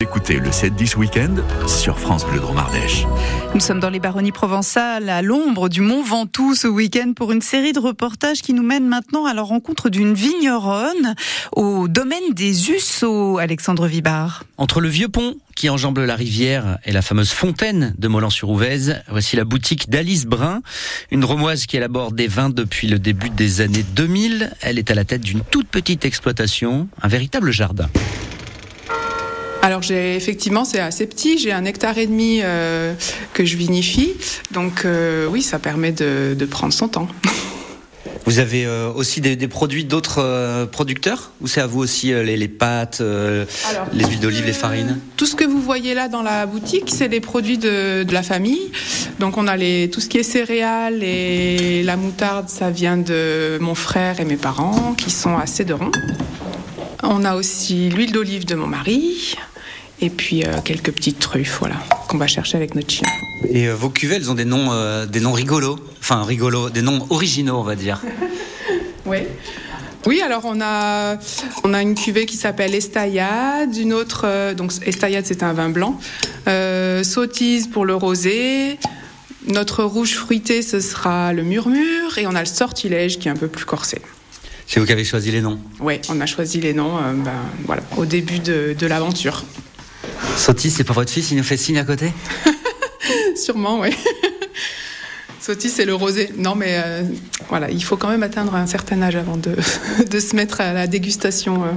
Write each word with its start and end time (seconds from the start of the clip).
Écoutez 0.00 0.38
le 0.38 0.50
7-10 0.50 0.96
week-end 0.96 1.34
sur 1.66 1.98
France 1.98 2.24
Bleu 2.24 2.38
Dromardèche. 2.38 3.04
Nous 3.52 3.58
sommes 3.58 3.80
dans 3.80 3.90
les 3.90 3.98
baronnies 3.98 4.30
provençales, 4.30 5.08
à 5.08 5.22
l'ombre 5.22 5.68
du 5.68 5.80
Mont 5.80 6.04
Ventoux 6.04 6.54
ce 6.54 6.68
week-end 6.68 7.14
pour 7.16 7.32
une 7.32 7.40
série 7.42 7.72
de 7.72 7.80
reportages 7.80 8.40
qui 8.40 8.52
nous 8.52 8.62
mènent 8.62 8.86
maintenant 8.86 9.26
à 9.26 9.34
la 9.34 9.42
rencontre 9.42 9.88
d'une 9.88 10.14
vigneronne 10.14 11.16
au 11.50 11.88
domaine 11.88 12.32
des 12.32 12.70
Ussos, 12.70 13.38
Alexandre 13.38 13.88
Vibard. 13.88 14.44
Entre 14.56 14.80
le 14.80 14.88
vieux 14.88 15.08
pont 15.08 15.34
qui 15.56 15.68
enjambe 15.68 15.98
la 15.98 16.14
rivière 16.14 16.78
et 16.84 16.92
la 16.92 17.02
fameuse 17.02 17.32
fontaine 17.32 17.96
de 17.98 18.06
Molan-sur-Ouvèze, 18.06 19.02
voici 19.08 19.34
la 19.34 19.44
boutique 19.44 19.90
d'Alice 19.90 20.26
Brun, 20.26 20.62
une 21.10 21.24
romoise 21.24 21.66
qui 21.66 21.76
élabore 21.76 22.12
des 22.12 22.28
vins 22.28 22.50
depuis 22.50 22.86
le 22.86 23.00
début 23.00 23.30
des 23.30 23.62
années 23.62 23.84
2000. 23.96 24.52
Elle 24.60 24.78
est 24.78 24.92
à 24.92 24.94
la 24.94 25.04
tête 25.04 25.22
d'une 25.22 25.40
toute 25.40 25.66
petite 25.66 26.04
exploitation, 26.04 26.86
un 27.02 27.08
véritable 27.08 27.50
jardin. 27.50 27.88
Alors 29.68 29.82
j'ai 29.82 30.16
effectivement 30.16 30.64
c'est 30.64 30.80
assez 30.80 31.06
petit, 31.06 31.36
j'ai 31.36 31.52
un 31.52 31.66
hectare 31.66 31.98
et 31.98 32.06
demi 32.06 32.40
euh, 32.42 32.94
que 33.34 33.44
je 33.44 33.54
vinifie, 33.58 34.14
donc 34.50 34.86
euh, 34.86 35.26
oui 35.28 35.42
ça 35.42 35.58
permet 35.58 35.92
de, 35.92 36.34
de, 36.34 36.46
prendre 36.46 36.72
son 36.72 36.88
temps. 36.88 37.06
Vous 38.24 38.38
avez 38.38 38.64
euh, 38.64 38.90
aussi 38.90 39.20
des, 39.20 39.36
des 39.36 39.46
produits 39.46 39.84
d'autres 39.84 40.66
producteurs? 40.72 41.32
Ou 41.42 41.48
c'est 41.48 41.60
à 41.60 41.66
vous 41.66 41.80
aussi 41.80 42.08
les, 42.08 42.38
les, 42.38 42.48
pâtes, 42.48 43.02
Alors, 43.02 43.86
les 43.92 44.06
huiles 44.06 44.20
d'olive, 44.20 44.46
les 44.46 44.54
farines? 44.54 45.00
Tout 45.18 45.26
ce 45.26 45.34
que 45.34 45.44
vous 45.44 45.60
voyez 45.60 45.92
là 45.92 46.08
dans 46.08 46.22
la 46.22 46.46
boutique 46.46 46.88
c'est 46.88 47.08
des 47.08 47.20
produits 47.20 47.58
de, 47.58 48.04
de, 48.04 48.12
la 48.14 48.22
famille. 48.22 48.72
Donc 49.18 49.36
on 49.36 49.46
a 49.46 49.56
les, 49.58 49.90
tout 49.90 50.00
ce 50.00 50.08
qui 50.08 50.16
est 50.16 50.22
céréales 50.22 51.02
et 51.02 51.82
la 51.82 51.98
moutarde 51.98 52.48
ça 52.48 52.70
vient 52.70 52.96
de 52.96 53.58
mon 53.60 53.74
frère 53.74 54.18
et 54.18 54.24
mes 54.24 54.38
parents 54.38 54.94
qui 54.94 55.10
sont 55.10 55.36
assez 55.36 55.66
de 55.66 55.74
ronds. 55.74 55.92
On 57.02 57.24
a 57.24 57.36
aussi 57.36 57.90
l'huile 57.90 58.12
d'olive 58.12 58.44
de 58.44 58.54
mon 58.56 58.66
mari 58.66 59.36
et 60.00 60.10
puis 60.10 60.44
euh, 60.44 60.60
quelques 60.64 60.92
petites 60.92 61.18
truffes, 61.18 61.58
voilà, 61.60 61.76
qu'on 62.08 62.18
va 62.18 62.26
chercher 62.26 62.56
avec 62.56 62.74
notre 62.74 62.90
chien. 62.90 63.08
Et 63.48 63.68
euh, 63.68 63.74
vos 63.74 63.90
cuvées, 63.90 64.16
elles 64.16 64.30
ont 64.30 64.34
des 64.34 64.44
noms, 64.44 64.72
euh, 64.72 65.06
des 65.06 65.20
noms 65.20 65.32
rigolos, 65.32 65.78
enfin 66.00 66.22
rigolos, 66.22 66.70
des 66.70 66.82
noms 66.82 67.06
originaux, 67.10 67.56
on 67.56 67.62
va 67.62 67.76
dire. 67.76 68.00
oui. 69.06 69.18
Oui, 70.06 70.22
alors 70.22 70.42
on 70.44 70.60
a, 70.60 71.18
on 71.64 71.74
a 71.74 71.82
une 71.82 71.94
cuvée 71.94 72.24
qui 72.24 72.36
s'appelle 72.36 72.74
Estayade, 72.74 73.76
une 73.76 73.92
autre, 73.92 74.22
euh, 74.24 74.54
donc 74.54 74.72
Estayade 74.86 75.26
c'est 75.26 75.42
un 75.42 75.52
vin 75.52 75.68
blanc, 75.68 75.98
Sottise 77.02 77.66
pour 77.66 77.84
le 77.84 77.94
rosé, 77.94 78.78
notre 79.48 79.82
rouge 79.84 80.14
fruité 80.14 80.62
ce 80.62 80.80
sera 80.80 81.32
le 81.32 81.42
murmure, 81.42 82.16
et 82.16 82.26
on 82.26 82.34
a 82.34 82.40
le 82.40 82.46
sortilège 82.46 83.18
qui 83.18 83.28
est 83.28 83.30
un 83.30 83.36
peu 83.36 83.48
plus 83.48 83.64
corsé. 83.64 84.00
C'est 84.66 84.80
vous 84.80 84.86
qui 84.86 84.92
avez 84.92 85.04
choisi 85.04 85.30
les 85.30 85.40
noms 85.40 85.58
Oui, 85.80 86.00
on 86.10 86.20
a 86.20 86.26
choisi 86.26 86.60
les 86.60 86.74
noms 86.74 86.98
euh, 86.98 87.14
ben, 87.14 87.32
voilà, 87.64 87.82
au 87.96 88.04
début 88.04 88.38
de, 88.38 88.76
de 88.78 88.86
l'aventure. 88.86 89.44
Sotis, 90.38 90.70
c'est 90.70 90.84
pour 90.84 90.94
votre 90.94 91.10
fils, 91.10 91.30
il 91.30 91.36
nous 91.36 91.42
fait 91.42 91.56
signe 91.56 91.78
à 91.78 91.84
côté 91.84 92.12
Sûrement, 93.36 93.80
oui. 93.80 93.90
Sotis, 95.40 95.68
c'est 95.68 95.84
le 95.84 95.94
rosé. 95.94 96.30
Non, 96.36 96.54
mais 96.54 96.80
euh, 96.84 97.02
voilà, 97.48 97.70
il 97.70 97.82
faut 97.82 97.96
quand 97.96 98.08
même 98.08 98.22
atteindre 98.22 98.54
un 98.54 98.66
certain 98.66 99.02
âge 99.02 99.16
avant 99.16 99.36
de, 99.36 99.56
de 100.10 100.20
se 100.20 100.36
mettre 100.36 100.60
à 100.60 100.72
la 100.72 100.86
dégustation. 100.86 101.64
Euh. 101.64 101.70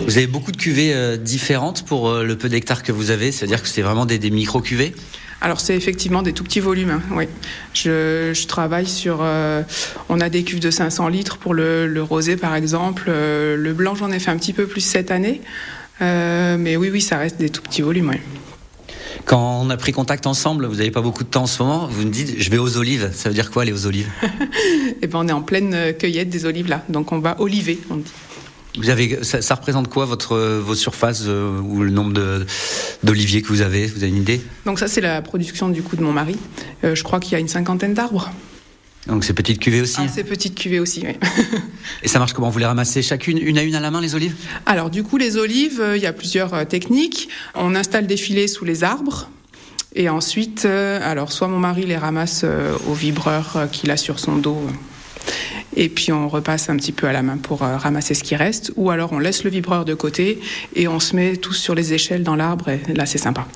Vous 0.00 0.16
avez 0.16 0.26
beaucoup 0.26 0.52
de 0.52 0.56
cuvées 0.56 0.92
euh, 0.94 1.16
différentes 1.16 1.84
pour 1.84 2.12
le 2.12 2.38
peu 2.38 2.48
d'hectares 2.48 2.82
que 2.82 2.92
vous 2.92 3.10
avez, 3.10 3.32
c'est-à-dire 3.32 3.62
que 3.62 3.68
c'est 3.68 3.82
vraiment 3.82 4.06
des, 4.06 4.18
des 4.18 4.30
micro-cuvées 4.30 4.94
alors 5.40 5.60
c'est 5.60 5.76
effectivement 5.76 6.22
des 6.22 6.32
tout 6.32 6.42
petits 6.42 6.60
volumes, 6.60 6.90
hein, 6.90 7.02
oui. 7.12 7.28
Je, 7.72 8.32
je, 8.34 8.46
travaille 8.46 8.86
sur... 8.86 9.18
Euh, 9.22 9.62
on 10.08 10.20
a 10.20 10.28
des 10.28 10.42
cuves 10.42 10.58
de 10.58 10.70
500 10.70 11.08
litres 11.08 11.38
pour 11.38 11.54
le, 11.54 11.86
le 11.86 12.02
rosé 12.02 12.36
par 12.36 12.56
exemple. 12.56 13.04
Euh, 13.08 13.56
le 13.56 13.72
blanc 13.72 13.94
j'en 13.94 14.10
ai 14.10 14.18
fait 14.18 14.32
un 14.32 14.36
petit 14.36 14.52
peu 14.52 14.66
plus 14.66 14.80
cette 14.80 15.10
année. 15.12 15.40
Euh, 16.00 16.56
mais 16.58 16.76
oui, 16.76 16.90
oui, 16.90 17.00
ça 17.00 17.18
reste 17.18 17.38
des 17.38 17.50
tout 17.50 17.62
petits 17.62 17.82
volumes. 17.82 18.12
Quand 19.24 19.60
on 19.62 19.70
a 19.70 19.76
pris 19.76 19.92
contact 19.92 20.26
ensemble, 20.26 20.66
vous 20.66 20.76
n'avez 20.76 20.90
pas 20.90 21.02
beaucoup 21.02 21.24
de 21.24 21.28
temps 21.28 21.42
en 21.42 21.46
ce 21.46 21.62
moment, 21.62 21.86
vous 21.86 22.06
me 22.06 22.10
dites 22.10 22.34
je 22.38 22.50
vais 22.50 22.58
aux 22.58 22.76
olives. 22.78 23.10
Ça 23.12 23.28
veut 23.28 23.34
dire 23.34 23.50
quoi 23.50 23.62
aller 23.62 23.72
aux 23.72 23.86
olives? 23.86 24.08
Eh 25.00 25.06
ben 25.06 25.18
on 25.20 25.28
est 25.28 25.32
en 25.32 25.42
pleine 25.42 25.94
cueillette 25.98 26.28
des 26.28 26.44
olives 26.44 26.68
là, 26.68 26.82
donc 26.88 27.12
on 27.12 27.18
va 27.18 27.36
oliver, 27.40 27.78
on 27.90 27.96
dit. 27.96 28.12
Vous 28.78 28.90
avez, 28.90 29.24
ça, 29.24 29.42
ça, 29.42 29.56
représente 29.56 29.88
quoi 29.88 30.04
votre, 30.04 30.38
vos 30.58 30.74
surfaces 30.74 31.24
euh, 31.26 31.58
ou 31.60 31.82
le 31.82 31.90
nombre 31.90 32.44
d'oliviers 33.02 33.42
que 33.42 33.48
vous 33.48 33.60
avez? 33.60 33.86
Vous 33.86 34.02
avez 34.02 34.08
une 34.08 34.18
idée? 34.18 34.40
Donc 34.66 34.78
ça 34.78 34.86
c'est 34.86 35.00
la 35.00 35.20
production 35.20 35.68
du 35.68 35.82
coup 35.82 35.96
de 35.96 36.02
mon 36.02 36.12
mari. 36.12 36.36
Euh, 36.84 36.94
je 36.94 37.02
crois 37.02 37.18
qu'il 37.18 37.32
y 37.32 37.34
a 37.34 37.38
une 37.38 37.48
cinquantaine 37.48 37.94
d'arbres. 37.94 38.30
Donc 39.08 39.24
c'est 39.24 39.32
petite 39.32 39.58
cuvée 39.58 39.80
aussi 39.80 39.96
ah, 40.00 40.06
C'est 40.12 40.22
petite 40.22 40.54
cuvée 40.54 40.80
aussi, 40.80 41.02
oui. 41.04 41.16
Et 42.02 42.08
ça 42.08 42.18
marche 42.18 42.34
comment? 42.34 42.50
Vous 42.50 42.58
les 42.58 42.66
ramassez 42.66 43.00
chacune, 43.00 43.38
une 43.38 43.56
à 43.56 43.62
une 43.62 43.74
à 43.74 43.80
la 43.80 43.90
main, 43.90 44.02
les 44.02 44.14
olives? 44.14 44.34
Alors 44.66 44.90
du 44.90 45.02
coup 45.02 45.16
les 45.16 45.38
olives, 45.38 45.80
euh, 45.80 45.96
il 45.96 46.02
y 46.02 46.06
a 46.06 46.12
plusieurs 46.12 46.52
euh, 46.52 46.64
techniques. 46.64 47.30
On 47.54 47.74
installe 47.74 48.06
des 48.06 48.18
filets 48.18 48.48
sous 48.48 48.66
les 48.66 48.84
arbres. 48.84 49.30
Et 49.94 50.10
ensuite, 50.10 50.66
euh, 50.66 51.00
alors 51.02 51.32
soit 51.32 51.48
mon 51.48 51.58
mari 51.58 51.86
les 51.86 51.96
ramasse 51.96 52.44
au 52.86 52.92
vibreur 52.92 53.66
qu'il 53.72 53.90
a 53.90 53.96
sur 53.96 54.18
son 54.18 54.36
dos 54.36 54.60
et 55.76 55.88
puis 55.88 56.12
on 56.12 56.28
repasse 56.28 56.68
un 56.68 56.76
petit 56.76 56.92
peu 56.92 57.06
à 57.06 57.12
la 57.12 57.22
main 57.22 57.36
pour 57.36 57.60
ramasser 57.60 58.14
ce 58.14 58.22
qui 58.22 58.34
reste, 58.36 58.72
ou 58.76 58.90
alors 58.90 59.12
on 59.12 59.18
laisse 59.18 59.44
le 59.44 59.50
vibreur 59.50 59.84
de 59.84 59.94
côté 59.94 60.40
et 60.74 60.88
on 60.88 60.98
se 60.98 61.14
met 61.14 61.36
tous 61.36 61.52
sur 61.52 61.74
les 61.74 61.92
échelles 61.92 62.22
dans 62.22 62.36
l'arbre, 62.36 62.68
et 62.68 62.80
là 62.94 63.06
c'est 63.06 63.18
sympa. 63.18 63.46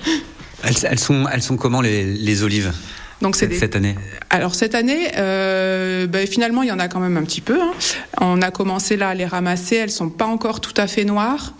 elles, 0.62 0.74
elles, 0.84 0.98
sont, 0.98 1.26
elles 1.30 1.42
sont 1.42 1.56
comment 1.56 1.80
les, 1.80 2.04
les 2.04 2.42
olives? 2.42 2.72
Donc 3.20 3.36
c'est 3.36 3.46
des... 3.46 3.58
cette 3.58 3.76
année. 3.76 3.94
Alors 4.30 4.54
cette 4.54 4.74
année, 4.74 5.08
euh, 5.16 6.06
ben, 6.06 6.26
finalement 6.26 6.62
il 6.62 6.68
y 6.68 6.72
en 6.72 6.78
a 6.78 6.88
quand 6.88 7.00
même 7.00 7.16
un 7.16 7.24
petit 7.24 7.40
peu. 7.40 7.60
Hein. 7.60 7.72
On 8.20 8.42
a 8.42 8.50
commencé 8.50 8.96
là 8.96 9.10
à 9.10 9.14
les 9.14 9.26
ramasser. 9.26 9.76
Elles 9.76 9.90
sont 9.90 10.10
pas 10.10 10.26
encore 10.26 10.60
tout 10.60 10.74
à 10.76 10.86
fait 10.86 11.04
noires, 11.04 11.54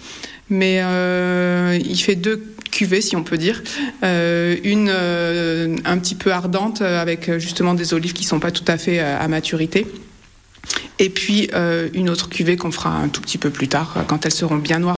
mais 0.48 0.80
euh, 0.82 1.78
il 1.84 2.00
fait 2.00 2.16
deux 2.16 2.54
cuvée, 2.70 3.00
si 3.00 3.16
on 3.16 3.22
peut 3.22 3.38
dire. 3.38 3.62
Euh, 4.04 4.56
une 4.64 4.88
euh, 4.90 5.76
un 5.84 5.98
petit 5.98 6.14
peu 6.14 6.32
ardente, 6.32 6.82
avec 6.82 7.38
justement 7.38 7.74
des 7.74 7.94
olives 7.94 8.12
qui 8.12 8.24
sont 8.24 8.40
pas 8.40 8.50
tout 8.50 8.64
à 8.66 8.78
fait 8.78 9.00
à 9.00 9.26
maturité. 9.28 9.86
Et 10.98 11.08
puis 11.08 11.48
euh, 11.54 11.88
une 11.94 12.10
autre 12.10 12.28
cuvée 12.28 12.56
qu'on 12.56 12.70
fera 12.70 12.90
un 12.90 13.08
tout 13.08 13.22
petit 13.22 13.38
peu 13.38 13.50
plus 13.50 13.68
tard, 13.68 14.04
quand 14.06 14.26
elles 14.26 14.32
seront 14.32 14.56
bien 14.56 14.78
noires. 14.78 14.88